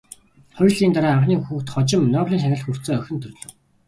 Хоёр 0.55 0.69
жилийн 0.73 0.93
дараа 0.95 1.13
анхны 1.15 1.35
хүүхэд, 1.37 1.69
хожим 1.73 2.03
Нобелийн 2.13 2.41
шагнал 2.41 2.63
хүртсэн 2.65 2.97
охин 2.99 3.15
нь 3.17 3.23
төрлөө. 3.23 3.49